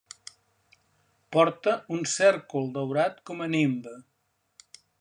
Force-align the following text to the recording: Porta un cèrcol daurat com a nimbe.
Porta 1.35 1.73
un 1.97 2.01
cèrcol 2.13 2.73
daurat 2.79 3.21
com 3.31 3.45
a 3.45 3.51
nimbe. 3.57 3.95